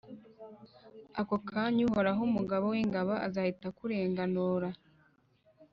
[1.21, 4.69] Ako kanya, Uhoraho, Umugaba w’ingabo, azahita akurenganura,